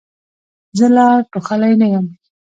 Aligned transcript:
زه 0.77 0.85
لا 0.95 1.07
ټوخلې 1.31 1.71
نه 1.81 1.87
یم. 1.93 2.05